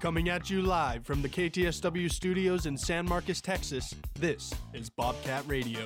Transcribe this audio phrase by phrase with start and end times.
[0.00, 5.42] Coming at you live from the KTSW studios in San Marcos, Texas, this is Bobcat
[5.48, 5.80] Radio.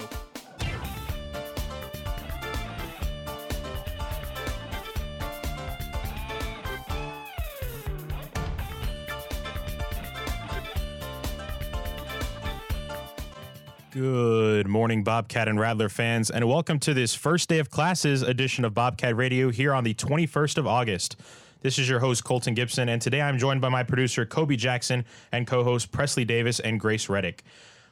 [13.92, 18.66] Good morning, Bobcat and Rattler fans, and welcome to this first day of classes edition
[18.66, 21.16] of Bobcat Radio here on the 21st of August.
[21.62, 25.04] This is your host, Colton Gibson, and today I'm joined by my producer, Koby Jackson,
[25.30, 27.44] and co host Preslie Davis and Grace Reddic.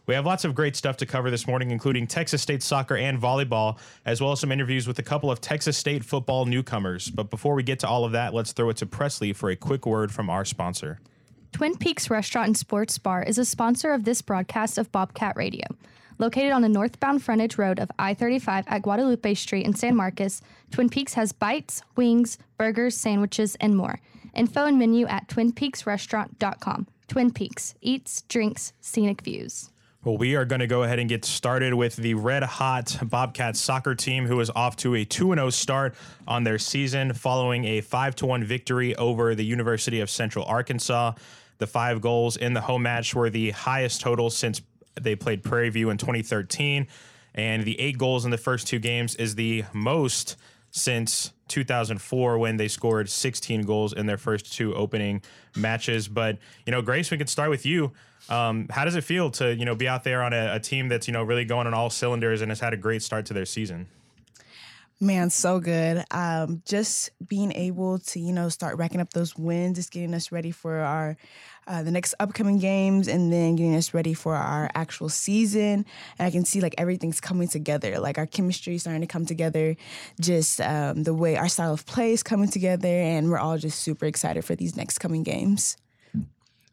[0.07, 3.23] We have lots of great stuff to cover this morning, including Texas State soccer and
[3.23, 7.11] volleyball, as well as some interviews with a couple of Texas State football newcomers.
[7.11, 9.57] But before we get to all of that, let's throw it to Preslie for a
[9.57, 10.99] quick word from our sponsor.
[11.52, 15.66] Twin Peaks Restaurant and Sports Bar is a sponsor of this broadcast of Bobcat Radio.
[16.20, 20.43] Located on the northbound frontage road of I 35 at Guadalupe Street in San Marcos,
[20.70, 24.01] Twin Peaks has bites, wings, burgers, sandwiches, and more.
[24.34, 26.88] Info and menu at twinpeaksrestaurant.com.
[27.09, 29.71] Twin Peaks eats, drinks, scenic views.
[30.04, 33.59] Well, we are going to go ahead and get started with the red hot Bobcats
[33.59, 35.95] soccer team, who is off to a 2 0 start
[36.29, 41.15] on their season following a 5 1 victory over the University of Central Arkansas.
[41.60, 44.62] The five goals in the home match were the highest total since
[45.02, 46.87] they played Prairie View in 2013.
[47.34, 50.37] And the eight goals in the first two games is the most
[50.73, 55.23] since 2004 when they scored 16 goals in their first two opening
[55.56, 56.09] matches.
[56.09, 57.93] But, you know, Grace, we could start with you.
[58.28, 60.88] Um, how does it feel to, you know, be out there on a, a team
[60.88, 63.34] that's, you know, really going on all cylinders and has had a great start to
[63.34, 63.88] their season?
[65.03, 66.04] Man, so good.
[66.10, 70.31] Um, just being able to, you know, start racking up those wins, just getting us
[70.31, 71.16] ready for our
[71.66, 75.87] uh, the next upcoming games, and then getting us ready for our actual season.
[76.19, 77.98] And I can see like everything's coming together.
[77.98, 79.75] Like our chemistry is starting to come together.
[80.21, 83.81] Just um, the way our style of play is coming together, and we're all just
[83.81, 85.78] super excited for these next coming games.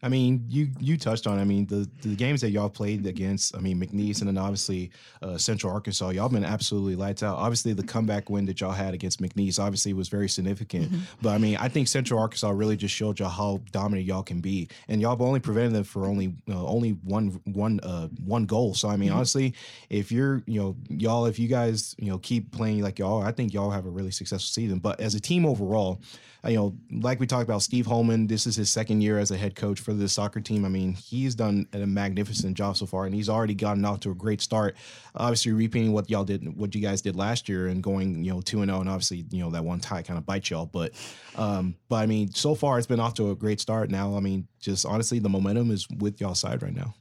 [0.04, 1.40] I mean, you you touched on.
[1.40, 3.56] I mean, the the games that y'all played against.
[3.56, 4.92] I mean, McNeese and then obviously
[5.24, 6.10] uh, Central Arkansas.
[6.10, 7.38] Y'all been absolutely lights out.
[7.38, 10.86] Obviously, the comeback win that y'all had against McNeese obviously was very significant.
[10.92, 11.00] Mm-hmm.
[11.24, 14.40] But I mean, I think Central Arkansas really just showed y'all how dominant y'all can
[14.40, 18.76] be, and y'all only prevented them for only uh, only one one uh, one goal.
[18.76, 19.18] So I mean, mm-hmm.
[19.18, 19.56] honestly,
[19.90, 23.32] if you're you know y'all, if you guys you know keep playing like y'all, I
[23.32, 24.78] think y'all have a really successful season.
[24.78, 26.00] But as a team overall
[26.46, 29.38] you know, like we talked about, Steve Holeman, this is his second year as a
[29.38, 30.66] head coach for the soccer team.
[30.66, 34.12] I mean, he's done a magnificent job so far, and he's already gotten off to
[34.12, 34.76] a great start.
[35.16, 38.42] Obviously, repeating what y'all did, what you guys did last year, and going, you know,
[38.42, 40.66] two and zero, oh, and obviously, you know, that one tie kind of bites y'all.
[40.66, 40.94] But,
[41.36, 43.90] um, but I mean, so far it's been off to a great start.
[43.90, 46.94] Now, I mean, just honestly, the momentum is with y'all side right now.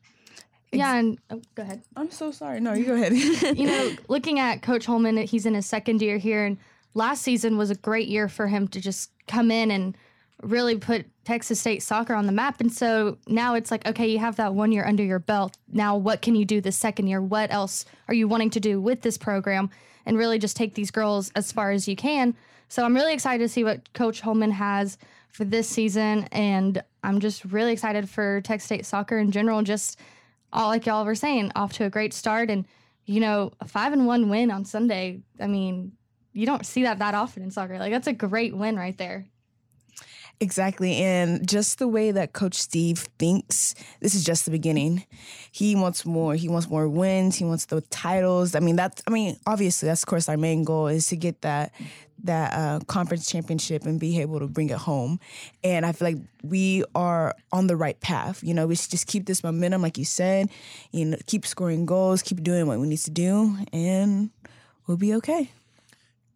[0.73, 1.83] Yeah, and oh, go ahead.
[1.97, 2.61] I'm so sorry.
[2.61, 3.13] No, you go ahead.
[3.57, 6.59] you know, looking at Coach Holeman, he's in his second year here, and
[6.97, 9.97] last season was a great year for him to just come in and
[10.43, 12.61] really put Texas State soccer on the map.
[12.61, 15.57] And so now it's like, okay, you have that one year under your belt.
[15.71, 17.21] Now, what can you do the second year?
[17.21, 19.71] What else are you wanting to do with this program?
[20.07, 22.35] And really just take these girls as far as you can.
[22.69, 24.99] So I'm really excited to see what Coach Holeman has
[25.31, 26.29] for this season.
[26.33, 29.63] And I'm just really excited for Texas State soccer in general.
[29.63, 29.99] Just
[30.53, 32.51] all like y'all were saying, off to a great start.
[32.51, 32.67] And,
[33.05, 35.21] you know, a five and one win on Sunday.
[35.41, 35.93] I mean,
[36.37, 37.79] you don't see that that often in soccer.
[37.79, 39.27] Like that's a great win right there.
[40.39, 40.97] Exactly.
[40.97, 45.07] And just the way that Coach Steve thinks, this is just the beginning.
[45.51, 46.35] He wants more.
[46.35, 47.37] He wants more wins.
[47.37, 48.55] He wants the titles.
[48.55, 51.41] I mean, that's, I mean, obviously, that's, of course, our main goal is to get
[51.41, 51.73] that
[52.25, 55.21] that uh, conference championship and be able to bring it home.
[55.63, 58.43] And I feel like we are on the right path.
[58.43, 60.49] You know, we should just keep this momentum, like you said,
[60.93, 64.31] you know, keep scoring goals, keep doing what we need to do, and
[64.87, 65.51] we'll be okay.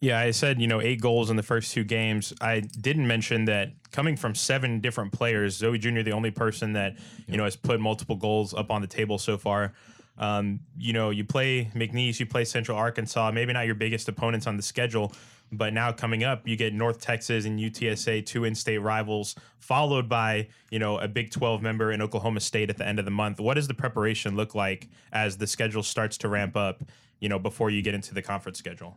[0.01, 2.33] Yeah, I said, you know, eight goals in the first two games.
[2.41, 6.97] I didn't mention that coming from seven different players, Zoe Jr., the only person that,
[7.27, 9.75] you know, has put multiple goals up on the table so far.
[10.17, 14.47] Um, you know, you play McNeese, you play Central Arkansas, maybe not your biggest opponents
[14.47, 15.13] on the schedule,
[15.53, 20.49] but now coming up, you get North Texas and UTSA, two in-state rivals, followed by
[20.71, 23.41] you know a Big 12 member in Oklahoma State at the end of the month.
[23.41, 26.85] What does the preparation look like as the schedule starts to ramp up?
[27.19, 28.97] You know, before you get into the conference schedule.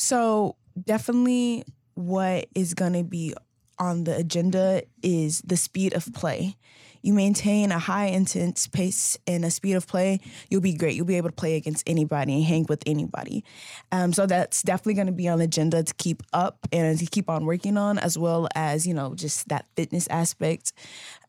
[0.00, 1.62] So, definitely
[1.92, 3.34] what is going to be
[3.78, 6.56] on the agenda is the speed of play.
[7.02, 10.96] You maintain a high intense pace and a speed of play, you'll be great.
[10.96, 13.44] You'll be able to play against anybody and hang with anybody.
[13.92, 17.04] Um, so that's definitely going to be on the agenda to keep up and to
[17.06, 20.72] keep on working on, as well as you know just that fitness aspect.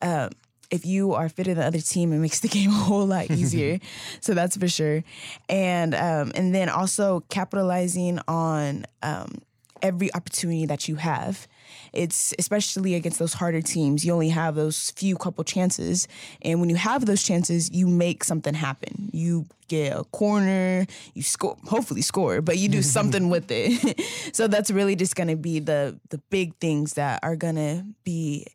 [0.00, 0.30] Um,
[0.72, 3.30] if you are fitter than the other team, it makes the game a whole lot
[3.30, 3.78] easier.
[4.20, 5.04] so that's for sure.
[5.48, 9.42] And um, and then also capitalizing on um,
[9.82, 11.46] every opportunity that you have.
[11.92, 14.04] It's especially against those harder teams.
[14.04, 16.08] You only have those few couple chances,
[16.40, 19.10] and when you have those chances, you make something happen.
[19.12, 24.00] You get a corner, you score, hopefully score, but you do something with it.
[24.32, 27.84] so that's really just going to be the the big things that are going to
[28.04, 28.46] be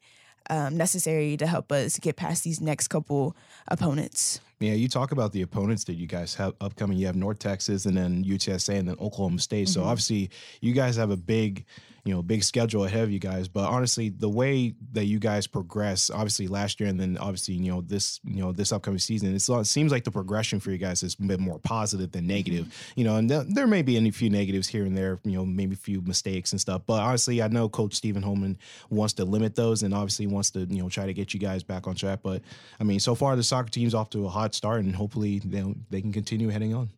[0.49, 3.35] um, necessary to help us get past these next couple
[3.67, 4.39] opponents.
[4.59, 6.97] Yeah, you talk about the opponents that you guys have upcoming.
[6.97, 9.69] You have North Texas and then UTSA and then Oklahoma State.
[9.69, 11.65] So obviously, you guys have a big,
[12.07, 13.49] you know, big schedule ahead of you guys.
[13.49, 17.69] But honestly, the way that you guys progress, obviously last year and then obviously, you
[17.69, 20.77] know, this, you know, this upcoming season, it's, it seems like the progression for you
[20.77, 22.73] guys has been more positive than negative.
[22.95, 25.45] You know, and th- there may be a few negatives here and there, you know,
[25.45, 26.83] maybe a few mistakes and stuff.
[26.85, 28.55] But honestly, I know Coach Stephen Holeman
[28.89, 31.61] wants to limit those and obviously wants to, you know, try to get you guys
[31.61, 32.19] back on track.
[32.23, 32.41] But
[32.79, 35.75] I mean, so far the soccer team's off to a hot start, and hopefully they
[35.89, 36.89] they can continue heading on.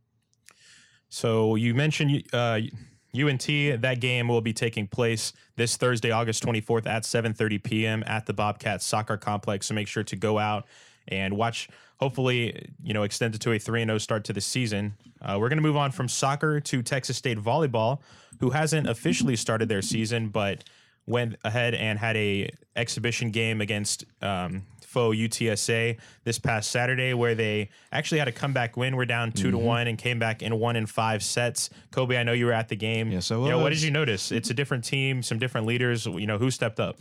[1.10, 2.60] So you mentioned uh,
[3.16, 3.46] UNT.
[3.82, 8.04] That game will be taking place this Thursday, August 24th at 7:30 p.m.
[8.06, 9.68] at the Bobcat Soccer Complex.
[9.68, 10.66] So make sure to go out
[11.08, 11.70] and watch.
[12.00, 14.96] Hopefully, you know, extend it to a three and zero start to the season.
[15.22, 18.00] Uh, we're going to move on from soccer to Texas State volleyball,
[18.40, 20.64] who hasn't officially started their season, but
[21.06, 27.36] went ahead and had a exhibition game against um, foe UTSA this past Saturday, where
[27.36, 28.96] they actually had a comeback win.
[28.96, 31.70] We're down 2 to one and came back in won in five sets.
[31.92, 33.12] Koby, I know you were at the game.
[33.12, 34.32] Yes, I You know, what did you notice?
[34.32, 36.08] It's a different team, some different leaders.
[36.08, 36.98] You know, who stepped up?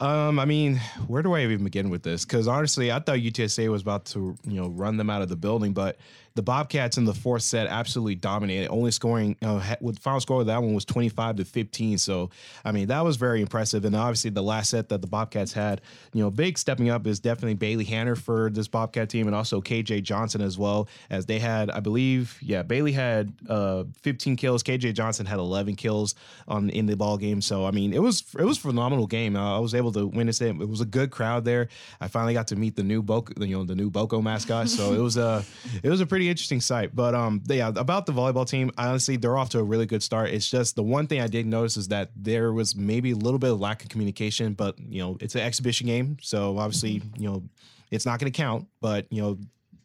[0.00, 0.76] Um, I mean,
[1.06, 2.24] where do I even begin with this?
[2.24, 5.36] Because honestly, I thought UTSA was about to, you know, run them out of the
[5.36, 5.96] building, but
[6.38, 10.42] the Bobcats in the fourth set absolutely dominated, only scoring, ha- with the final score
[10.42, 11.98] of that one was 25 to 15.
[11.98, 12.30] So,
[12.64, 13.84] I mean, that was very impressive.
[13.84, 15.80] And obviously, the last set that the Bobcats had,
[16.12, 19.60] you know, big stepping up is definitely Bailey Hanner for this Bobcat team and also
[19.60, 24.62] KJ Johnson as well, as they had, I believe, yeah, Bailey had uh, 15 kills,
[24.62, 26.14] KJ Johnson had 11 kills
[26.46, 27.42] on in the ball game.
[27.42, 29.34] So, I mean, it was it was phenomenal game.
[29.34, 30.50] Uh, I was able to witness it.
[30.50, 31.66] It was a good crowd there.
[32.00, 34.68] I finally got to meet the new Boko, you know, the new Boko mascot.
[34.68, 35.44] So it was a
[35.82, 36.94] it was a pretty interesting sight.
[36.94, 40.30] But um, yeah, about the volleyball team, honestly, they're off to a really good start.
[40.30, 43.38] It's just the one thing I did notice is that there was maybe a little
[43.38, 44.54] bit of lack of communication.
[44.54, 47.42] But you know, it's an exhibition game, so obviously, you know,
[47.90, 48.66] it's not going to count.
[48.80, 49.38] But you know.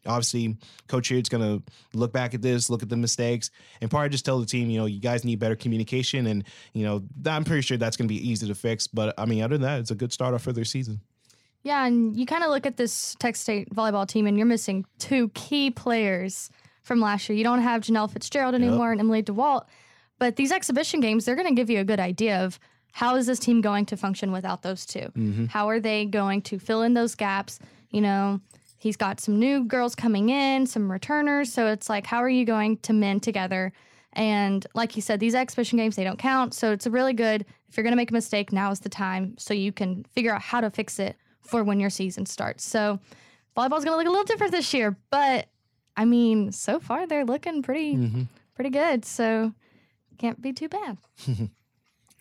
[0.06, 0.58] Obviously,
[0.90, 4.26] Coach Heard's going to look back at this, look at the mistakes, and probably just
[4.26, 6.28] tell the team, you know, you guys need better communication.
[6.28, 6.44] And,
[6.74, 8.86] you know, I'm pretty sure that's going to be easy to fix.
[8.86, 11.00] But I mean, other than that, it's a good start off for their season.
[11.64, 14.86] Yeah, and you kind of look at this Texas State volleyball team, and you're missing
[15.00, 16.50] two key players
[16.84, 17.38] from last year.
[17.38, 19.66] You don't have Janelle Fitzgerald anymore and Emily DeWalt,
[20.20, 22.60] but these exhibition games, they're going to give you a good idea of
[22.92, 25.46] how is this team going to function without those 2 mm-hmm.
[25.46, 27.60] How are they going to fill in those gaps?
[27.90, 28.42] You know,
[28.78, 32.46] he's got some new girls coming in, some returners, so it's like, how are you
[32.46, 33.72] going to mend together?
[34.12, 36.54] And like you said, these exhibition games, they don't count.
[36.54, 38.90] So it's a really good, if you're going to make a mistake, now is the
[38.90, 42.66] time so you can figure out how to fix it for when your season starts.
[42.66, 43.00] So
[43.56, 45.48] volleyball's going to look a little different this year, but
[45.96, 49.06] I mean, so far they're looking pretty pretty good.
[49.06, 49.54] So
[50.18, 50.98] can't be too bad.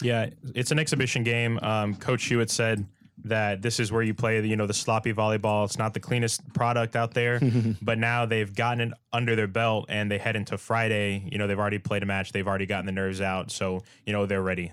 [0.03, 1.59] Yeah, it's an exhibition game.
[1.63, 2.85] Um, Coach Huiet said
[3.25, 5.65] that this is where you play, the, you know, the sloppy volleyball.
[5.65, 7.41] It's not the cleanest product out there,
[7.83, 11.29] but now they've gotten it under their belt and they head into Friday.
[11.31, 12.33] You know, they've already played a match.
[12.33, 14.73] They've already gotten the nerves out, so you know they're ready.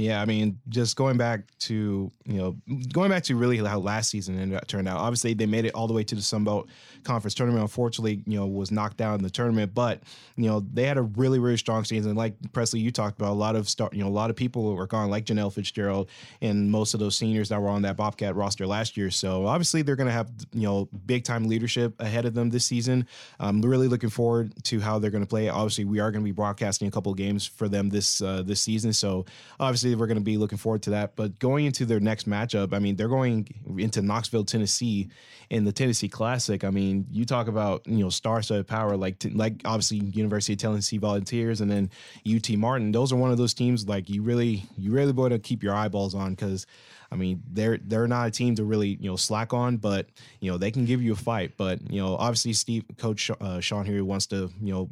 [0.00, 2.56] Yeah, I mean, just going back to you know,
[2.92, 4.98] going back to really how last season ended, turned out.
[4.98, 6.68] Obviously, they made it all the way to the Sun Belt
[7.02, 7.60] Conference tournament.
[7.60, 10.00] Unfortunately, you know, was knocked down in the tournament, but
[10.36, 12.14] you know, they had a really, really strong season.
[12.14, 13.92] Like Preslie, you talked about a lot of start.
[13.92, 16.08] You know, a lot of people were gone, like Janelle Fitzgerald
[16.40, 19.10] and most of those seniors that were on that Bobcat roster last year.
[19.10, 22.64] So obviously, they're going to have you know big time leadership ahead of them this
[22.64, 23.06] season.
[23.38, 25.50] I'm really looking forward to how they're going to play.
[25.50, 28.42] Obviously, we are going to be broadcasting a couple of games for them this uh,
[28.46, 28.92] this season.
[28.92, 29.26] So
[29.58, 31.16] obviously, we're going to be looking forward to that.
[31.16, 35.10] But going into their next matchup, I mean, they're going into Knoxville, Tennessee,
[35.50, 36.62] in the Tennessee Classic.
[36.64, 40.98] I mean, you talk about you know star-studded power like like obviously University of Tennessee
[40.98, 41.90] Volunteers and then
[42.26, 42.92] UT Martin.
[42.92, 45.74] Those are one of those teams like you really you really want to keep your
[45.74, 46.66] eyeballs on because.
[47.12, 50.06] I mean, they're they're not a team to really you know slack on, but
[50.38, 51.54] you know they can give you a fight.
[51.56, 54.90] But you know, obviously, Steve, Coach uh, Sean here wants to you know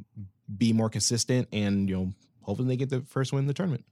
[0.57, 2.13] be more consistent and you know
[2.43, 3.85] hopefully they get the first win in the tournament.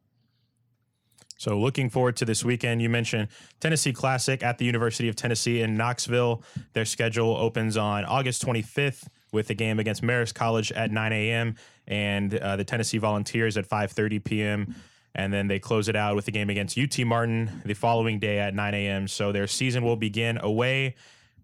[1.37, 2.81] So looking forward to this weekend.
[2.81, 3.28] You mentioned
[3.61, 6.43] Tennessee Classic at the University of Tennessee in Knoxville.
[6.73, 11.57] Their schedule opens on August 25th with a game against Marist College at 9 a.m.
[11.87, 14.75] and uh, the Tennessee Volunteers at 5:30 p.m.
[15.14, 18.38] And then they close it out with a game against UT Martin the following day
[18.38, 19.09] at 9 a.m.
[19.09, 20.95] So their season will begin away,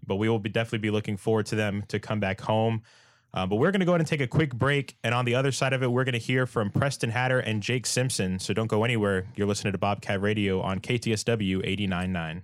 [0.06, 2.82] but we will be definitely be looking forward to them to come back home.
[3.34, 4.96] Uh, but we're going to go ahead and take a quick break.
[5.02, 7.62] And on the other side of it, we're going to hear from Preston Hatter and
[7.62, 8.38] Jake Simpson.
[8.38, 9.26] So don't go anywhere.
[9.36, 12.42] You're listening to Bobcat Radio on KTSW 89.9.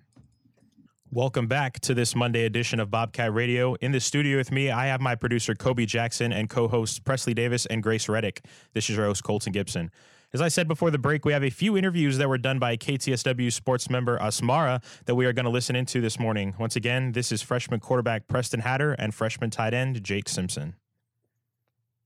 [1.11, 3.75] Welcome back to this Monday edition of Bobcat Radio.
[3.77, 7.65] In the studio with me, I have my producer Koby Jackson and co-hosts Preslie Davis
[7.65, 8.45] and Grace Reddic.
[8.75, 9.91] This is your host Colton Gibson.
[10.35, 12.77] As I said before the break, we have a few interviews that were done by
[12.77, 16.55] KTSW sports member Asmara that we are going to listen into this morning.
[16.59, 20.75] Once again, this is freshman quarterback Preston Hatter and freshman tight end Jake Simpson.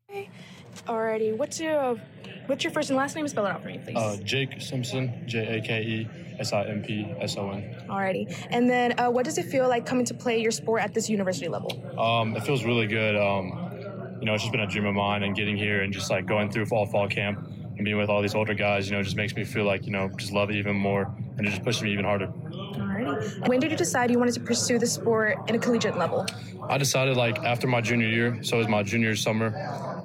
[0.06, 0.30] Hey.
[0.86, 2.00] Alrighty, what's your
[2.46, 3.26] what's your first and last name?
[3.26, 3.96] Spell it out for me, please.
[3.96, 7.84] Uh, Jake Simpson, J A K E S I M P S O N.
[7.88, 10.94] Alrighty, and then uh, what does it feel like coming to play your sport at
[10.94, 11.70] this university level?
[12.00, 13.16] Um, it feels really good.
[13.16, 16.08] Um, you know, it's just been a dream of mine, and getting here and just
[16.08, 19.02] like going through fall fall camp and being with all these older guys, you know,
[19.02, 21.64] just makes me feel like you know just love it even more, and it just
[21.64, 22.26] pushes me even harder.
[22.26, 23.48] Alrighty.
[23.48, 26.26] When did you decide you wanted to pursue the sport in a collegiate level?
[26.68, 29.48] I decided like after my junior year, so it was my junior summer.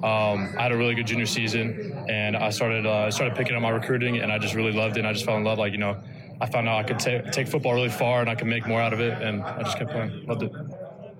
[0.02, 3.54] Um, I had a really good junior season, and I started uh, I started picking
[3.56, 5.00] up my recruiting, and I just really loved it.
[5.00, 5.58] and I just fell in love.
[5.58, 6.00] Like you know,
[6.40, 8.80] I found out I could ta- take football really far, and I could make more
[8.80, 10.26] out of it, and I just kept playing.
[10.26, 10.52] Loved it.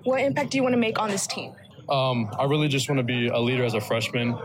[0.03, 1.53] What impact do you want to make on this team?
[1.89, 4.35] Um, I really just want to be a leader as a freshman.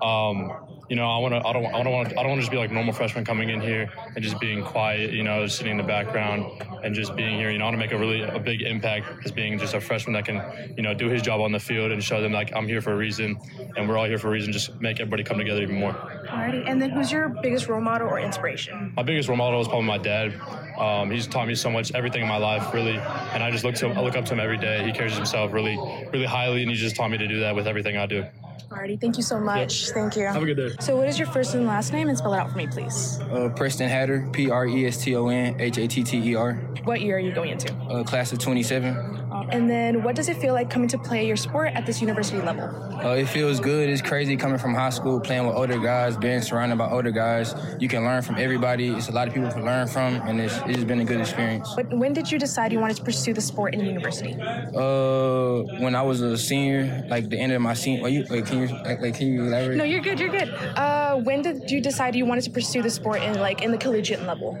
[0.00, 0.52] Um,
[0.88, 1.46] you know, I want to.
[1.46, 1.66] I don't.
[1.66, 2.08] I don't want.
[2.08, 4.62] I don't want to just be like normal freshman coming in here and just being
[4.62, 5.12] quiet.
[5.12, 6.44] You know, sitting in the background
[6.82, 7.50] and just being here.
[7.50, 9.80] You know, I want to make a really a big impact as being just a
[9.80, 12.52] freshman that can, you know, do his job on the field and show them like
[12.54, 13.38] I'm here for a reason
[13.76, 14.52] and we're all here for a reason.
[14.52, 15.92] Just make everybody come together even more.
[15.92, 18.92] Alrighty, and then who's your biggest role model or inspiration?
[18.96, 20.34] My biggest role model is probably my dad.
[20.78, 23.74] Um, he's taught me so much, everything in my life, really, and I just look
[23.76, 23.96] to him.
[23.96, 24.84] I look up to him every day.
[24.84, 25.76] He carries himself really,
[26.12, 28.24] really highly, and he just taught me to do that with everything I do.
[28.70, 29.90] Alrighty, thank you so much.
[29.90, 30.24] Thank you.
[30.26, 30.76] Have a good day.
[30.80, 33.18] So, what is your first and last name, and spell it out for me, please?
[33.20, 36.34] Uh, Preston Hatter, P R E S T O N H A T T E
[36.34, 37.72] R, What year are you going into?
[37.74, 39.23] uh, class of 27.
[39.50, 42.40] And then, what does it feel like coming to play your sport at this university
[42.40, 42.64] level?
[43.04, 43.88] Uh, it feels good.
[43.88, 47.54] It's crazy coming from high school, playing with older guys, being surrounded by older guys.
[47.80, 48.88] You can learn from everybody.
[48.90, 51.20] It's a lot of people to learn from, and it's, it's just been a good
[51.20, 51.68] experience.
[51.74, 54.34] But when did you decide you wanted to pursue the sport in university?
[54.40, 58.60] Uh, when I was a senior, like the end of my senior, you, like, can
[58.60, 59.76] you like, can you elaborate?
[59.76, 60.20] No, you're good.
[60.20, 60.48] You're good.
[60.76, 63.78] Uh, when did you decide you wanted to pursue the sport in like in the
[63.78, 64.56] collegiate level?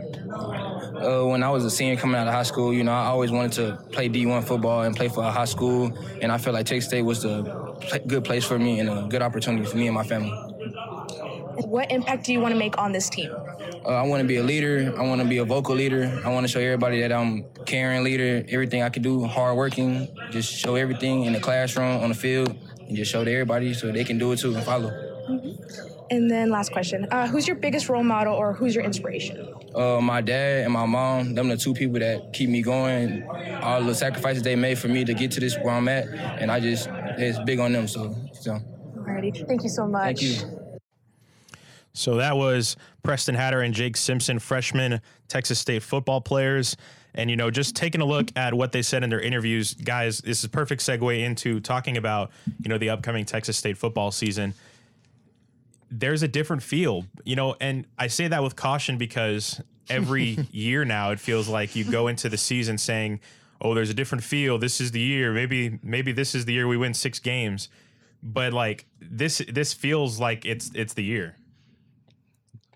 [1.04, 3.30] uh, when I was a senior coming out of high school, you know, I always
[3.30, 6.66] wanted to play D1 football and play for a high school, and I felt like
[6.66, 7.42] Texas State was the
[8.06, 10.30] good place for me and a good opportunity for me and my family.
[11.66, 13.30] What impact do you want to make on this team?
[13.32, 14.92] Uh, I want to be a leader.
[14.98, 16.20] I want to be a vocal leader.
[16.24, 18.44] I want to show everybody that I'm caring leader.
[18.48, 20.08] Everything I can do, hardworking.
[20.30, 23.92] Just show everything in the classroom, on the field, and just show to everybody so
[23.92, 24.90] they can do it too and follow.
[26.10, 29.54] And then last question: uh, Who's your biggest role model or who's your inspiration?
[29.74, 33.22] Uh, my dad and my mom, them the two people that keep me going.
[33.62, 36.06] All the sacrifices they made for me to get to this where I'm at,
[36.40, 37.88] and I just it's big on them.
[37.88, 38.60] So, so
[38.98, 40.20] Alrighty, thank you so much.
[40.20, 40.64] thank you.
[41.94, 46.76] So that was Preston Hatter and Jake Simpson, freshman Texas State football players.
[47.14, 50.18] And, you know, just taking a look at what they said in their interviews, guys,
[50.18, 54.54] this is perfect segue into talking about, you know, the upcoming Texas State football season.
[55.96, 60.84] There's a different feel, you know, and I say that with caution because every year
[60.84, 63.20] now it feels like you go into the season saying,
[63.60, 64.58] oh, there's a different feel.
[64.58, 65.32] This is the year.
[65.32, 67.68] Maybe, maybe this is the year we win six games.
[68.22, 71.36] But like this, this feels like it's it's the year.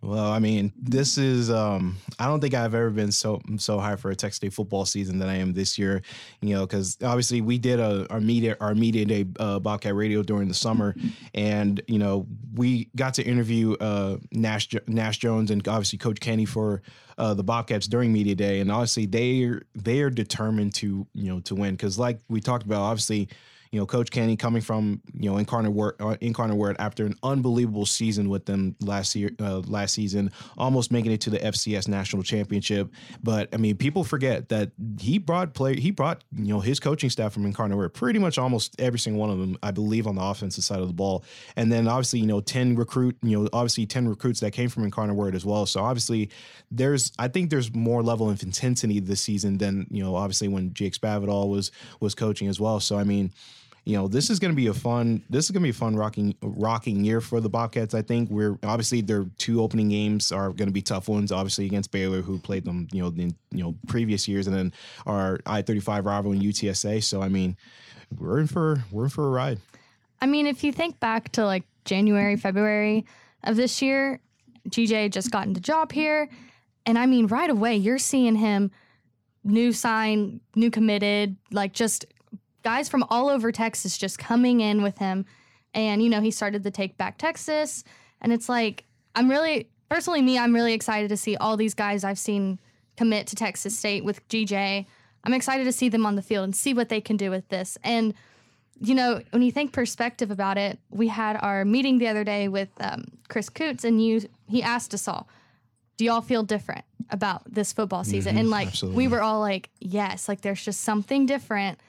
[0.01, 3.97] Well, I mean, this is um I don't think I've ever been so so high
[3.97, 6.03] for a Texas State football season than I am this year,
[6.41, 10.23] you know, cuz obviously we did a our media our media day uh, Bobcat Radio
[10.23, 10.95] during the summer.
[11.35, 16.47] And, you know, we got to interview uh Nash Nash Jones and obviously coach Kinne
[16.47, 16.83] for
[17.19, 18.61] uh, the Bobcats during media day.
[18.61, 22.65] And obviously they they are determined to, you know, to win cuz like we talked
[22.65, 23.29] about obviously
[23.71, 27.15] you know, Coach Kinne coming from you know Incarnate Word, uh, Incarnate Word after an
[27.23, 31.89] unbelievable season with them last year, uh, last season, almost making it to the FCS
[31.89, 32.91] National Championship.
[33.23, 37.11] But I mean, people forget that he brought play, he brought you know his coaching
[37.11, 40.15] staff from Incarnate Word, pretty much almost every single one of them, I believe, on
[40.15, 41.25] the offensive side of the ball.
[41.57, 44.85] And then obviously, you know, ten recruit, you know, obviously ten recruits that came from
[44.85, 45.67] Incarnate Word as well.
[45.67, 46.31] So obviously,
[46.71, 50.73] there's I think there's more level of intensity this season than you know obviously when
[50.75, 51.71] Jake Spavital was
[52.01, 52.81] was coaching as well.
[52.81, 53.33] So I mean
[53.89, 55.23] you know, this is going to be a fun.
[55.31, 57.95] This is going to be a fun rocking rocking year for the Bobcats.
[57.95, 61.33] I think we're obviously their two opening games are going to be tough ones.
[61.33, 64.75] Obviously against Baylor, who played them, you know, in you know previous years, and then
[65.07, 67.03] our I thirty five rival in UTSA.
[67.03, 67.57] So I mean,
[68.19, 69.59] we're in for we're in for a ride.
[70.21, 73.07] I mean, if you think back to like January, February
[73.43, 74.21] of this year,
[74.69, 76.29] GJ just gotten the job here.
[76.85, 78.71] And I mean, right away, you're seeing him
[79.45, 82.05] new sign, new committed, like just
[82.69, 85.25] guys from all over Texas just coming in with him.
[85.73, 87.83] And, you know, he started the Take Back Texas.
[88.21, 88.85] And it's like,
[89.15, 92.59] I'm really, personally, me, I'm really excited to see all these guys I've seen
[92.99, 94.85] commit to Texas State with GJ.
[95.25, 97.49] I'm excited to see them on the field and see what they can do with
[97.49, 97.79] this.
[97.83, 98.13] And,
[98.79, 102.49] you know, when you think perspective about it, we had our meeting the other day
[102.49, 105.27] with um, Chris Coots, and you he asked us all,
[105.97, 108.97] "Do y'all feel different about this football season?" and like absolutely.
[108.97, 111.81] we were all like, "Yes." Like there's just something different,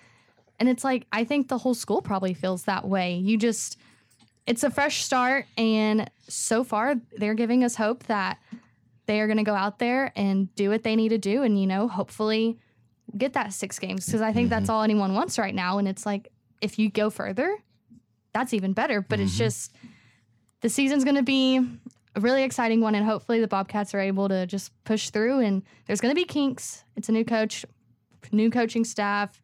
[0.60, 3.16] and it's like I think the whole school probably feels that way.
[3.16, 3.78] You just,
[4.46, 8.38] it's a fresh start, and so far they're giving us hope that
[9.06, 11.60] they are going to go out there and do what they need to do, and
[11.60, 12.60] you know, hopefully
[13.18, 14.72] get that six games because I think that's mm-hmm.
[14.72, 15.80] all anyone wants right now.
[15.80, 17.58] And it's like if you go further,
[18.34, 19.02] that's even better.
[19.02, 19.46] But it's mm-hmm.
[19.46, 19.74] just
[20.62, 21.58] the season's going to be
[22.16, 25.40] a really exciting one, and hopefully the Bobcats are able to just push through.
[25.40, 26.84] And there's going to be kinks.
[26.96, 27.66] It's a new coach,
[28.32, 29.42] new coaching staff,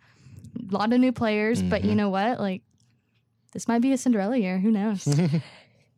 [0.55, 1.61] a lot of new players.
[1.61, 1.97] But you mm-hmm.
[1.97, 2.39] know what?
[2.39, 2.61] Like
[3.53, 4.59] this might be a Cinderella year.
[4.59, 5.07] Who knows?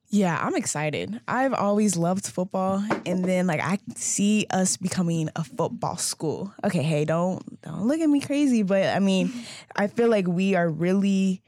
[0.09, 1.19] Yeah, I'm excited.
[1.27, 6.53] I've always loved football, and then like I see us becoming a football school.
[6.63, 9.33] Okay, hey, don't don't look at me crazy, but I mean,
[9.75, 11.41] I feel like we are really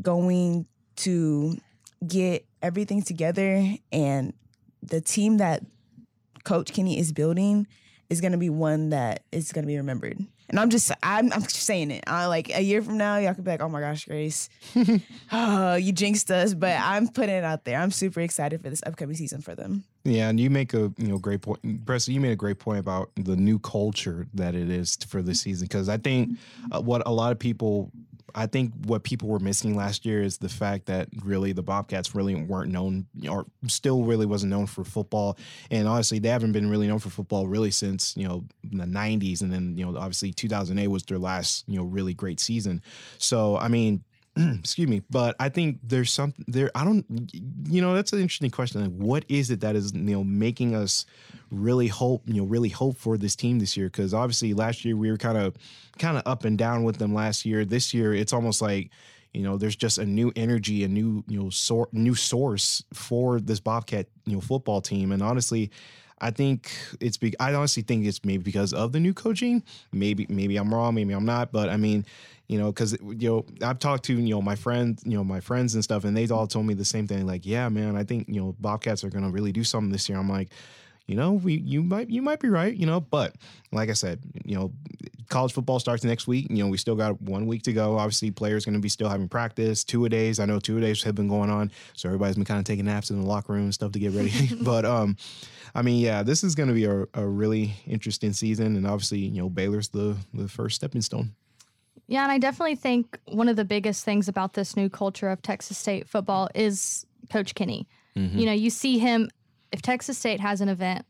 [0.00, 1.56] going to
[2.06, 4.32] get everything together, and
[4.82, 5.64] the team that
[6.44, 7.66] Coach Kinne is building
[8.08, 10.24] is going to be one that is going to be remembered.
[10.48, 12.04] And I'm just, I'm, I'm just saying it.
[12.06, 14.48] I like a year from now, y'all could be like, "Oh my gosh, Grace,
[15.32, 17.78] oh, you jinxed us." But I'm putting it out there.
[17.78, 19.84] I'm super excited for this upcoming season for them.
[20.04, 22.14] Yeah, and you make a you know great point, Preston.
[22.14, 25.66] You made a great point about the new culture that it is for this season
[25.66, 26.38] because I think
[26.70, 27.90] uh, what a lot of people,
[28.34, 32.14] I think what people were missing last year is the fact that really the Bobcats
[32.14, 35.38] really weren't known or still really wasn't known for football,
[35.70, 39.42] and honestly they haven't been really known for football really since you know the '90s,
[39.42, 42.82] and then you know obviously 2008 was their last you know really great season.
[43.18, 44.04] So I mean
[44.36, 47.06] excuse me but i think there's something there i don't
[47.70, 48.82] you know that's an interesting question.
[48.82, 51.06] Like what is it that is you know making us
[51.50, 54.96] really hope you know really hope for this team this year because obviously last year
[54.96, 55.54] we were kind of
[55.98, 58.90] kind of up and down with them last year this year it's almost like
[59.32, 63.40] you know there's just a new energy a new you know sort new source for
[63.40, 65.70] this bobcat you know football team and honestly
[66.18, 69.62] I think it's be I honestly think it's maybe because of the new coaching.
[69.92, 72.06] Maybe maybe I'm wrong, maybe I'm not, but I mean,
[72.48, 75.40] you know, because you know I've talked to you know my friends, you know my
[75.40, 77.26] friends and stuff, and they all told me the same thing.
[77.26, 80.18] Like, yeah, man, I think you know Bobcats are gonna really do something this year.
[80.18, 80.48] I'm like,
[81.06, 83.36] you know, we you might you might be right, you know, but
[83.70, 84.72] like I said, you know,
[85.28, 86.48] college football starts next week.
[86.50, 87.96] You know, we still got one week to go.
[87.96, 90.40] Obviously, players going to be still having practice, two a days.
[90.40, 92.86] I know two a days have been going on, so everybody's been kind of taking
[92.86, 94.32] naps in the locker room and stuff to get ready.
[94.62, 95.16] but um,
[95.76, 99.18] I mean, yeah, this is going to be a, a really interesting season, and obviously,
[99.18, 101.34] you know, Baylor's the the first stepping stone.
[102.08, 105.42] Yeah, and I definitely think one of the biggest things about this new culture of
[105.42, 107.86] Texas State football is Coach Kinne.
[108.16, 109.28] You know, you see him
[109.76, 111.04] if Texas State has an event,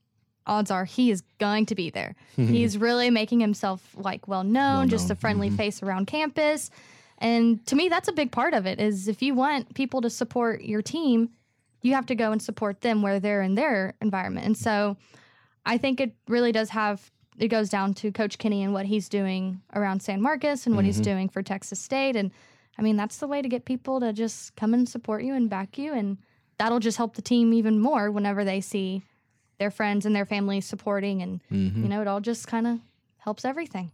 [0.44, 2.16] odds are he is going to be there.
[2.36, 5.56] He's really making himself like well known, just a friendly mm-hmm.
[5.56, 6.70] face around campus.
[7.18, 10.10] And to me that's a big part of it is if you want people to
[10.10, 11.30] support your team,
[11.82, 14.46] you have to go and support them where they're in their environment.
[14.46, 14.96] And so
[15.64, 19.08] I think it really does have it goes down to Coach Kinne and what he's
[19.08, 21.04] doing around San Marcos and what he's mm-hmm.
[21.04, 22.16] doing for Texas State.
[22.16, 22.32] And
[22.78, 25.48] I mean, that's the way to get people to just come and support you and
[25.48, 25.92] back you.
[25.92, 26.18] And
[26.58, 29.02] that'll just help the team even more whenever they see
[29.58, 31.22] their friends and their family supporting.
[31.22, 32.78] And, you know, it all just kind of
[33.18, 33.90] helps everything.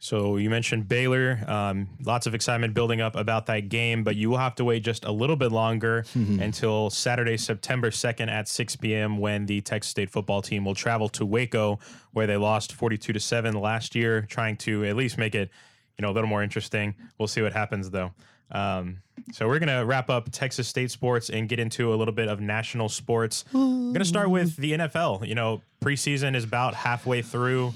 [0.00, 1.40] So you mentioned Baylor.
[1.48, 4.84] Um, lots of excitement building up about that game, but you will have to wait
[4.84, 6.04] just a little bit longer
[6.40, 9.18] until Saturday, September 2nd at 6 p.m.
[9.18, 11.80] when the Texas State football team will travel to Waco,
[12.12, 15.50] where they lost 42 to 7 last year, trying to at least make it,
[15.98, 16.94] you know, a little more interesting.
[17.18, 18.12] We'll see what happens though.
[18.50, 22.28] Um, so we're gonna wrap up Texas State sports and get into a little bit
[22.28, 23.44] of national sports.
[23.52, 25.26] I'm gonna start with the NFL.
[25.26, 27.74] You know, preseason is about halfway through.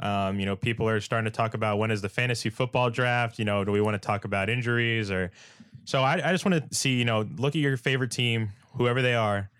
[0.00, 3.38] Um, you know, people are starting to talk about when is the fantasy football draft.
[3.38, 5.30] You know, do we want to talk about injuries or?
[5.84, 6.94] So I, I just want to see.
[6.98, 9.50] You know, look at your favorite team, whoever they are.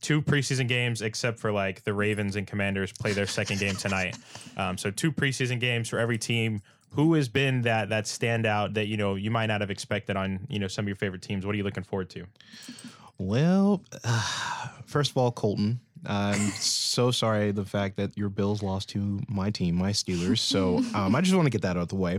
[0.00, 4.16] Two preseason games, except for like the Ravens and Commanders, play their second game tonight.
[4.56, 6.62] Um, so two preseason games for every team.
[6.90, 10.46] Who has been that that standout that you know you might not have expected on
[10.48, 11.44] you know some of your favorite teams?
[11.44, 12.26] What are you looking forward to?
[13.18, 13.82] Well,
[14.86, 19.50] first of all, Colton, I'm so sorry the fact that your Bills lost to my
[19.50, 20.38] team, my Steelers.
[20.38, 22.18] So um, I just want to get that out of the way.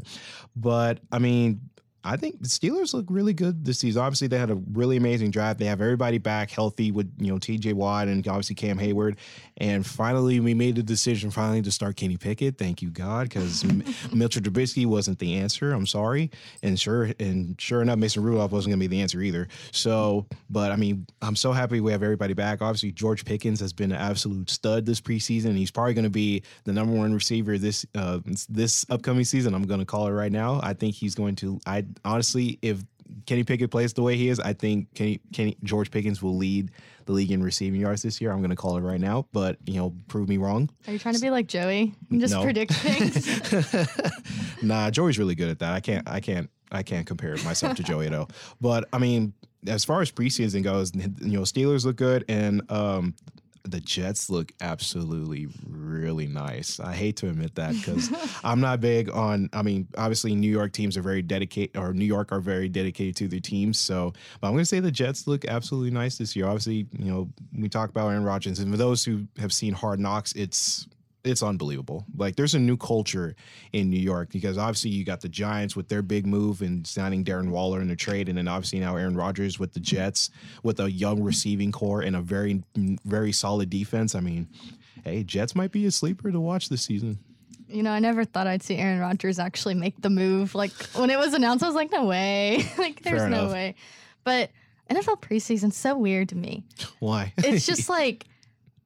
[0.56, 1.62] But I mean,
[2.04, 4.02] I think the Steelers look really good this season.
[4.02, 5.60] Obviously, they had a really amazing draft.
[5.60, 7.74] They have everybody back healthy with you know T.J.
[7.74, 9.18] Watt and obviously Cam Heyward.
[9.58, 12.58] And finally, we made the decision finally to start Kenny Pickett.
[12.58, 13.66] Thank you God, because
[14.14, 15.74] Mitchell Trubisky wasn't the answer.
[15.74, 16.32] I'm sorry,
[16.64, 19.48] and sure and sure enough, Mason Rudolph wasn't going to be the answer either.
[19.72, 22.62] So, but I mean, I'm so happy we have everybody back.
[22.62, 25.58] Obviously, George Pickens has been an absolute stud this preseason.
[25.58, 29.54] He's probably going to be the number one receiver this uh, this upcoming season.
[29.54, 30.60] I'm going to call it right now.
[30.64, 31.60] I think he's going to.
[31.66, 32.84] I honestly, if
[33.26, 36.72] Kenny Pickett plays the way he is, I think Kenny, Kenny George Pickens will lead
[37.06, 38.32] the league in receiving yards this year.
[38.32, 40.70] I'm going to call it right now, but you know, prove me wrong.
[40.88, 42.44] Are you trying to be like Joey and just No.
[42.44, 44.62] predict things?
[44.62, 45.74] nah, Joey's really good at that.
[45.74, 48.28] I can't, I can't, I can't compare myself to Joey though.
[48.60, 49.34] But I mean,
[49.68, 51.08] as far as preseason goes, you
[51.38, 53.16] know, Steelers look good, and um,
[53.72, 56.80] the Jets look absolutely really nice.
[56.80, 58.10] I hate to admit that because
[58.44, 59.50] I'm not big on.
[59.54, 63.16] I mean, obviously, New York teams are very dedicated, or New York are very dedicated
[63.18, 63.80] to their teams.
[63.80, 66.46] So, but I'm going to say the Jets look absolutely nice this year.
[66.46, 70.00] Obviously, you know, we talk about Aaron Rodgers, and for those who have seen Hard
[70.00, 70.88] Knocks, it's
[71.28, 72.06] it's unbelievable.
[72.16, 73.36] Like there's a new culture
[73.74, 77.24] in New York because obviously you got the Giants with their big move and signing
[77.24, 80.30] Darren Waller in the trade, and then obviously now Aaron Rodgers with the Jets
[80.64, 82.64] with a young receiving corps and a very
[83.06, 84.16] very solid defense.
[84.16, 84.48] I mean,
[85.04, 87.20] hey, Jets might be a sleeper to watch this season.
[87.68, 90.56] you know, I never thought I'd see Aaron Rodgers actually make the move.
[90.56, 92.66] Like when it was announced, I was like, no way.
[92.78, 93.52] like there's Fair no enough.
[93.52, 93.76] way.
[94.24, 94.52] But
[94.90, 96.64] NFL preseason's so weird to me.
[97.00, 97.34] Why?
[97.38, 98.26] It's just like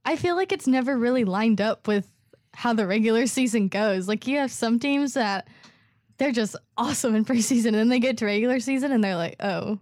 [0.03, 2.11] I feel like it's never really lined up with
[2.53, 4.07] how the regular season goes.
[4.07, 5.47] Like you have some teams that
[6.17, 9.35] they're just awesome in preseason and then they get to regular season and they're like,
[9.39, 9.79] "Oh,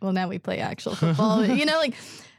[0.00, 1.94] well now we play actual football." you know, like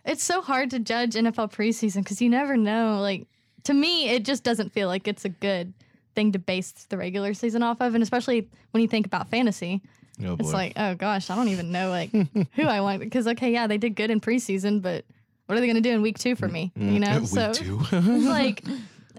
[0.06, 3.00] it's so hard to judge NFL preseason cuz you never know.
[3.02, 3.28] Like
[3.64, 5.74] to me, it just doesn't feel like it's a good
[6.16, 9.82] thing to base the regular season off of and especially when you think about fantasy.
[10.26, 12.12] oh It's like, oh gosh, I don't even know like
[12.54, 15.06] who I want because okay, yeah, they did good in preseason, but
[15.48, 16.72] what are they going to do in week two for me?
[16.76, 17.52] You know, so
[17.92, 18.64] like,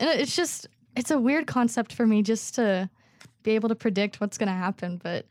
[0.02, 2.90] and it's just it's a weird concept for me just to
[3.42, 5.00] be able to predict what's going to happen.
[5.02, 5.26] But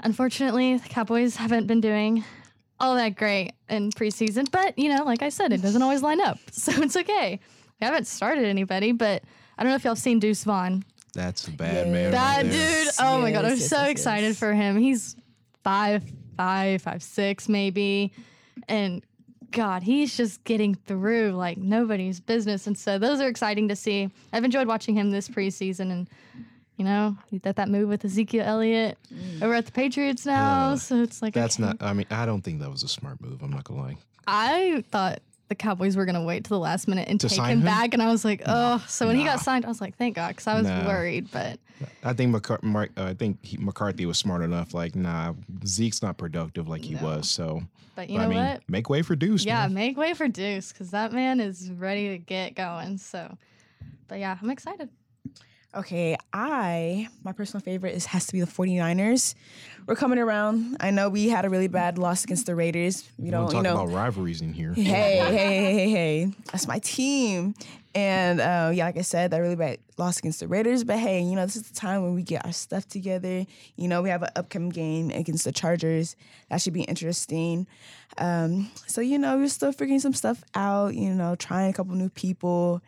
[0.00, 2.24] unfortunately, the Cowboys haven't been doing
[2.80, 4.50] all that great in preseason.
[4.50, 7.40] But you know, like I said, it doesn't always line up, so it's okay.
[7.80, 9.22] We haven't started anybody, but
[9.58, 10.84] I don't know if y'all seen Deuce Vaughn.
[11.14, 11.92] That's a bad Yeah.
[11.92, 12.10] man.
[12.10, 14.38] That right dude, oh my god, I'm Yes, yes, so yes, excited yes.
[14.38, 14.76] for him.
[14.78, 15.16] He's
[15.62, 16.02] five,
[16.36, 18.12] five, five, six, maybe.
[18.68, 19.04] And
[19.54, 22.66] God, he's just getting through like nobody's business.
[22.66, 24.10] And so those are exciting to see.
[24.32, 26.10] I've enjoyed watching him this preseason and
[26.76, 28.98] you know, he did that move with Ezekiel Elliott
[29.40, 30.72] over at the Patriots now.
[30.72, 31.66] Uh, so it's like That's okay.
[31.68, 31.76] not.
[31.80, 33.42] I mean, I don't think that was a smart move.
[33.42, 33.96] I'm not gonna lie.
[34.26, 37.58] I thought the Cowboys were gonna wait to the last minute and To take him,
[37.58, 37.64] him?
[37.64, 38.84] back, and I was like, oh.
[38.88, 40.86] So when he got signed, I was like, thank God, because I was Nah.
[40.86, 41.30] worried.
[41.30, 41.58] But
[42.02, 44.72] I think McCar- Mark, uh, I think he, McCarthy was smart enough.
[44.74, 45.34] Like, nah,
[45.66, 47.02] Zeke's not productive like he No.
[47.02, 47.28] was.
[47.30, 47.62] So,
[47.94, 48.62] but you but know I mean, what?
[48.68, 49.44] make way for Deuce.
[49.44, 49.74] Yeah, man.
[49.74, 52.96] make way for Deuce because that man is ready to get going.
[52.98, 53.36] So,
[54.08, 54.88] but yeah, I'm excited.
[55.74, 59.34] Okay, I my personal favorite is has to be the 49ers.
[59.86, 60.78] We're coming around.
[60.80, 63.08] I know we had a really bad loss against the Raiders.
[63.18, 63.74] We We don't, don't you know.
[63.74, 64.72] about rivalries in here.
[64.72, 67.54] hey, hey, hey, hey, hey, that's my team.
[67.94, 70.84] And uh, yeah, like I said, that really bad loss against the Raiders.
[70.84, 73.44] But hey, you know, this is the time when we get our stuff together.
[73.76, 76.16] You know, we have an upcoming game against the Chargers.
[76.48, 77.66] That should be interesting.
[78.16, 80.94] Um, so you know, we're still figuring some stuff out.
[80.94, 82.82] You know, trying a couple new people,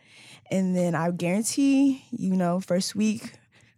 [0.50, 3.32] and then I guarantee, you know, first week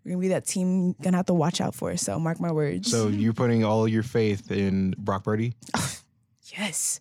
[0.08, 1.96] we're gonna be that team gonna have to watch out for.
[1.96, 2.90] So mark my words.
[2.90, 5.54] So you're putting all your faith in Brock Purdy?
[6.56, 7.00] yes,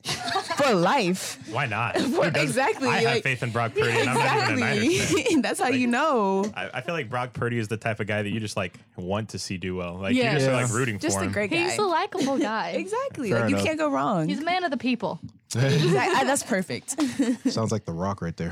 [0.57, 1.39] for life.
[1.49, 1.97] Why not?
[2.01, 5.59] For- exactly, I have faith in Brock Purdy, and I'm not even a Niners That's
[5.61, 6.51] how you know.
[6.53, 8.77] I, I feel like Brock Purdy is the type of guy that you just like
[8.97, 9.95] want to see do well.
[9.95, 10.33] Like Yeah.
[10.33, 10.61] you just are Yeah.
[10.63, 11.31] like rooting Just for a him.
[11.31, 11.57] great guy.
[11.69, 12.71] He's a likable guy.
[12.71, 13.29] Exactly.
[13.31, 13.61] Fair like enough.
[13.61, 14.27] you can't go wrong.
[14.27, 15.19] He's a man of the people.
[15.55, 17.01] Exact- that's perfect.
[17.49, 18.51] Sounds like The Rock right there.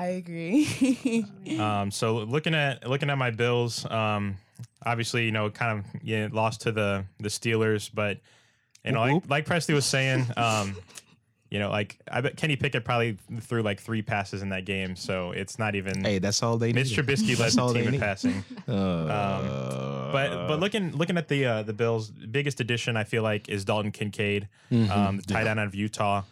[0.00, 1.26] I agree.
[1.60, 4.36] Um, so looking at looking at my Bills, um,
[4.84, 8.18] obviously you know kind of yeah, lost to the the Steelers, but
[8.84, 10.74] you know like, like Preslie was saying, um,
[11.50, 14.96] you know like I bet Kenny Pickett probably threw like three passes in that game,
[14.96, 16.02] so it's not even.
[16.02, 16.76] hey, that's all they need.
[16.76, 18.44] Mitch Trubisky led That's the all they team in passing.
[18.68, 23.48] Uh, But but looking looking at the uh, the Bills' biggest addition, I feel like
[23.48, 26.22] is Dalton Kincaid, um, the tight end out of Utah.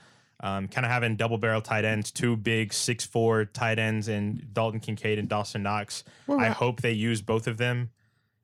[0.40, 4.52] Um, kind of having double barrel tight ends, two big six four tight ends, and
[4.54, 6.04] Dalton Kincaid and Dawson Knox.
[6.28, 7.90] I hope they use both of them.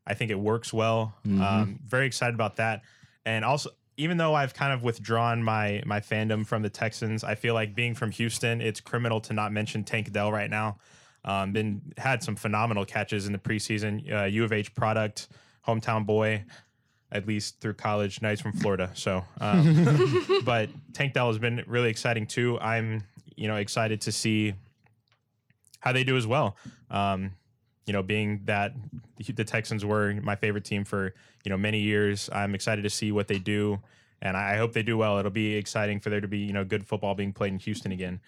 [0.07, 1.15] I think it works well.
[1.43, 2.83] Um, very excited about that,
[3.25, 3.71] and also.
[3.97, 7.77] Even though I've kind of withdrawn my my fandom from the Texans, I feel like
[7.77, 10.79] being from Houston, it's criminal to not mention Tank Dell right now.
[11.25, 14.13] Um, been had some phenomenal catches in the preseason.
[14.13, 15.29] Uh, U of H product
[15.65, 16.43] hometown boy,
[17.15, 18.21] at least through college.
[18.21, 19.25] Now he's from Florida, so.
[19.41, 22.59] Um, but Tank Dell has been really exciting too.
[22.61, 23.05] I'm
[23.37, 24.55] you know excited to see
[25.79, 26.57] how they do as well.
[26.91, 27.33] Um,
[27.87, 28.73] you know, being that
[29.19, 33.13] the Texans were my favorite team for you know many years, I'm excited to see
[33.13, 33.81] what they do,
[34.21, 35.19] and I hope they do well.
[35.19, 37.93] It'll be exciting for there to be you know good football being played in Houston
[37.93, 38.21] again.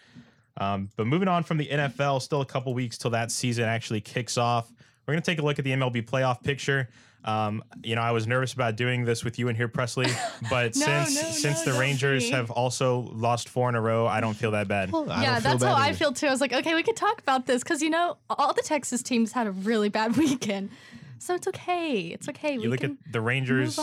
[0.58, 4.00] Um, but moving on from the NFL, still a couple weeks till that season actually
[4.00, 4.72] kicks off.
[5.06, 6.88] We're going to take a look at the MLB playoff picture.
[7.26, 10.06] Um, you know, I was nervous about doing this with you in here, Preslie,
[10.50, 12.30] but No, since no, since no, the Rangers be.
[12.30, 14.94] have also lost four in a row, I don't feel that bad.
[14.94, 16.28] I yeah, that's bad how I feel too.
[16.28, 19.02] I was like, okay, we could talk about this because you know all the Texas
[19.02, 20.70] teams had a really bad weekend,
[21.18, 22.02] so it's okay.
[22.02, 22.54] It's okay.
[22.54, 23.78] You we look can at the Rangers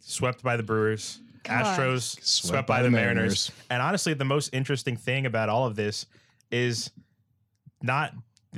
[0.00, 1.64] swept by the Brewers, God.
[1.64, 3.50] Astros swept, by, the Mariners.
[3.70, 6.04] And honestly, the most interesting thing about all of this
[6.50, 6.90] is
[7.82, 8.12] not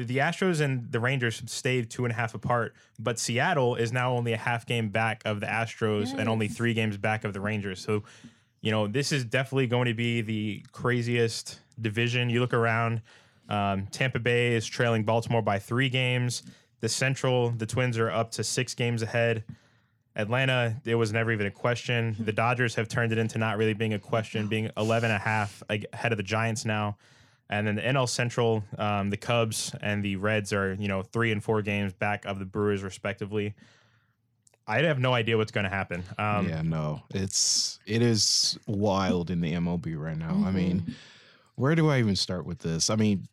[0.04, 4.12] the- Astros and the Rangers stayed two and a half apart, but Seattle is now
[4.12, 7.40] only a half game back of the Astros and only three games back of the
[7.40, 7.80] Rangers.
[7.80, 8.02] So,
[8.60, 12.30] you know, this is definitely going to be the craziest division.
[12.30, 13.02] You look around,
[13.48, 16.42] um, Tampa Bay is trailing Baltimore by three games.
[16.80, 19.44] The Central, the Twins are up to six games ahead.
[20.16, 22.16] Atlanta, it was never even a question.
[22.18, 25.22] The Dodgers have turned it into not really being a question, being 11 and a
[25.22, 26.96] half ahead of the Giants now.
[27.50, 31.32] And then the NL Central, um, the Cubs and the Reds are, you know, three
[31.32, 33.54] and four games back of the Brewers, respectively.
[34.66, 36.04] I have no idea what's going to happen.
[36.18, 40.42] Um, yeah, no, it's it is wild in the MLB right now.
[40.44, 40.94] I mean,
[41.54, 42.90] where do I even start with this?
[42.90, 43.26] I mean,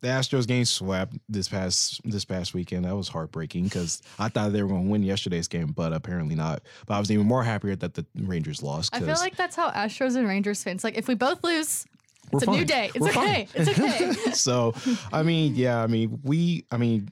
[0.00, 2.84] the Astros game swept this past this past weekend.
[2.84, 6.36] That was heartbreaking because I thought they were going to win yesterday's game, but apparently
[6.36, 6.62] not.
[6.86, 8.94] But I was even more happier that the Rangers lost.
[8.94, 10.96] I feel like that's how Astros and Rangers fans like.
[10.96, 11.84] If we both lose,
[12.32, 12.90] we're it's a new day.
[12.94, 13.48] It's We're okay.
[13.52, 13.62] fine.
[13.62, 14.30] It's okay.
[14.32, 14.74] so,
[15.12, 17.10] I mean, yeah, I mean, we, I mean,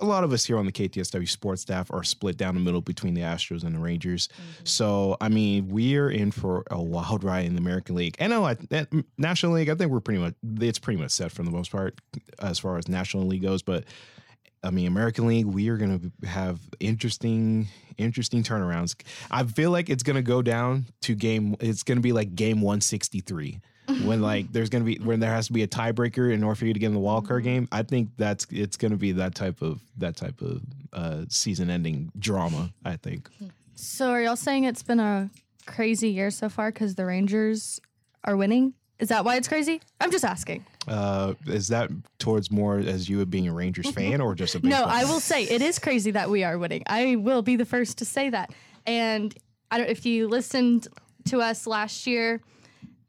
[0.00, 2.80] a lot of us here on the KTSW sports staff are split down the middle
[2.80, 4.28] between the Astros and the Rangers.
[4.28, 4.64] Mm-hmm.
[4.64, 8.16] So, I mean, we're in for a wild ride in the American League.
[8.18, 11.42] And I, that National League, I think we're pretty much, it's pretty much set for
[11.42, 12.00] the most part
[12.40, 13.62] as far as National League goes.
[13.62, 13.84] But
[14.64, 17.68] I mean, American League, we are going to have interesting,
[17.98, 18.96] interesting turnarounds.
[19.30, 21.54] I feel like it's going to go down to game.
[21.60, 23.60] It's going to be like game 163
[24.04, 26.54] when like there's going to be when there has to be a tiebreaker in order
[26.54, 27.68] for you to get in the wild card game.
[27.72, 32.12] I think that's it's going to be that type of that type of uh, season-ending
[32.18, 32.72] drama.
[32.84, 33.28] I think.
[33.74, 35.30] so are y'all saying it's been a
[35.66, 37.80] crazy year so far because the Rangers
[38.24, 38.74] are winning?
[38.98, 39.80] Is that why it's crazy?
[40.00, 40.64] I'm just asking.
[40.86, 44.84] Uh, is that towards more as you being a Rangers fan or just a No,
[44.84, 46.82] I will say it is crazy that we are winning.
[46.86, 48.52] I will be the first to say that.
[48.86, 49.34] And
[49.70, 50.88] I don't if you listened
[51.26, 52.40] to us last year,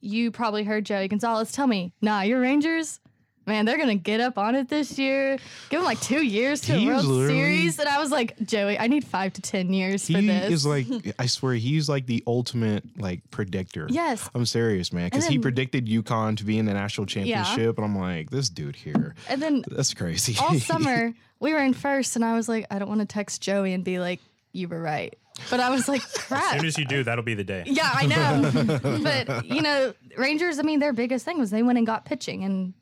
[0.06, 3.00] you probably heard Joey Gonzalez tell me, "Nah, your Rangers,
[3.48, 5.38] man, they're gonna get up on it this year.
[5.70, 8.38] Give them like two years to a was World literally- Series." And I was like,
[8.46, 10.86] "Joey, I need five to ten years for He this." is like,
[11.20, 13.88] I swear, he's like the ultimate like predictor.
[13.90, 14.30] Yes.
[14.36, 17.86] I'm serious, man, because he then- predicted UConn to be in the national championship, and
[17.86, 20.36] I'm like, this dude here, and then that's crazy.
[20.40, 23.42] all summer we were in first, and I was like, I don't want to text
[23.42, 24.20] Joey and be like,
[24.54, 25.16] "You were right,"
[25.50, 27.64] but I was like, "Crap." As soon as you do, that'll be the day.
[27.66, 28.70] Yeah, I know.
[29.04, 30.60] but you know, Rangers.
[30.60, 32.74] I mean, their biggest thing was they went and got pitching, and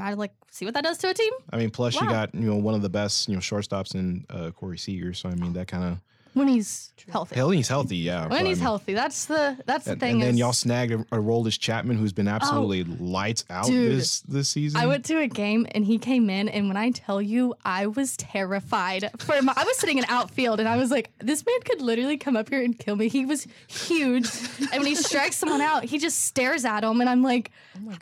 [0.00, 2.50] I like see what that does to a team I mean, plus you got you
[2.50, 5.52] know one of the best you know shortstops in uh, Corey Seager, so I mean
[5.54, 5.98] that kind of
[6.34, 7.34] when he's healthy.
[7.34, 8.22] hell he's healthy, yeah.
[8.22, 10.12] When but, he's I mean, healthy, that's the that's the And, thing.
[10.14, 13.66] and then is, Oh, y'all snagged a, Aroldis Chapman, who's been absolutely oh, lights out
[13.66, 13.98] dude.
[13.98, 14.80] this this season.
[14.80, 17.86] I went to a game and he came in, and when I tell you, I
[17.86, 19.10] was terrified.
[19.18, 22.16] For my, I was sitting in outfield, and I was like, "This man could literally
[22.16, 24.28] come up here and kill me." He was huge,
[24.72, 27.50] and when he strikes someone out, he just stares at him, and I'm like,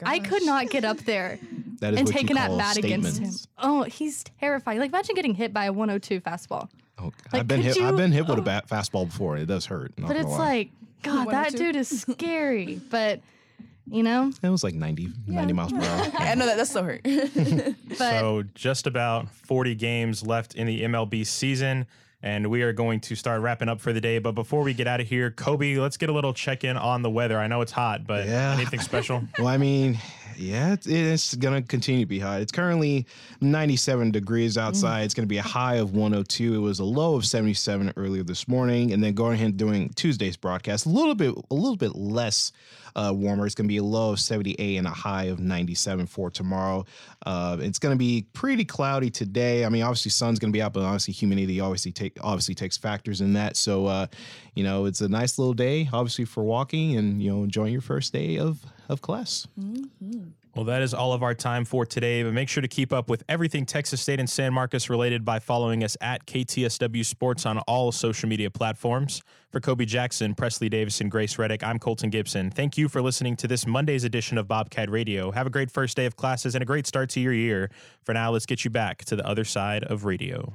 [0.05, 1.39] I could not get up there
[1.81, 3.33] that is and what you taking that call bat against him.
[3.59, 4.79] Oh, he's terrifying.
[4.79, 6.69] Like imagine getting hit by a 102 fastball.
[7.01, 7.77] Oh, Like, I've been hit.
[7.77, 8.45] you- I've been hit with a oh.
[8.45, 9.37] bat fastball before.
[9.37, 9.93] It does hurt.
[9.97, 10.39] But it's lie.
[10.39, 10.71] like,
[11.03, 12.81] God, that dude is scary.
[12.91, 13.21] but
[13.91, 16.11] you know, it was like 90, 90 miles per hour.
[16.19, 17.01] I know that that still hurt.
[17.89, 21.87] but So just about 40 games left in the MLB season.
[22.21, 24.19] And we are going to start wrapping up for the day.
[24.19, 27.03] But before we get out of here, Koby, let's get a little check in on
[27.03, 27.39] the weather.
[27.39, 28.55] I know it's hot, but Yeah.
[28.55, 29.23] anything special?
[29.39, 29.99] Well, I mean,
[30.39, 32.41] yeah, it's, it's going to continue to be hot.
[32.41, 33.07] It's currently
[33.41, 35.03] 97 degrees outside.
[35.03, 36.55] It's going to be a high of 102.
[36.55, 39.89] It was a low of 77 earlier this morning, and then going ahead and doing
[39.91, 42.53] Tuesday's broadcast a little bit, a little bit less
[42.95, 43.47] uh, warmer.
[43.47, 46.85] It's going to be a low of 78 and a high of 97 for tomorrow.
[47.27, 49.65] Uh, it's going to be pretty cloudy today.
[49.65, 52.77] I mean, obviously sun's going to be out, but obviously humidity obviously take obviously takes
[52.77, 53.57] factors in that.
[53.57, 54.07] So, uh,
[54.55, 57.83] you know, it's a nice little day, obviously for walking and you know enjoying your
[57.83, 59.47] first day of of class.
[59.59, 60.29] Mm-hmm.
[60.55, 62.23] Well, that is all of our time for today.
[62.25, 65.39] But make sure to keep up with everything Texas State and San Marcos related by
[65.39, 69.23] following us at KTSW Sports on all social media platforms.
[69.51, 72.51] For Koby Jackson, Preslie Davis, and Grace Reddic, I'm Colton Gibson.
[72.51, 75.31] Thank you for listening to this Monday's edition of Bobcat Radio.
[75.31, 77.71] Have a great first day of classes and a great start to your year.
[78.03, 80.53] For now, let's get you back to the other side of radio.